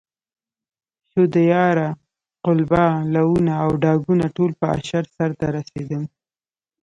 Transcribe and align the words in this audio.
شودیاره، 1.09 1.89
قلبه، 2.45 2.85
لوونه 3.13 3.53
او 3.63 3.69
ډاګونه 3.83 4.25
ټول 4.35 4.51
په 4.59 4.65
اشر 4.77 5.03
سرته 5.15 5.45
رسېدل. 5.57 6.03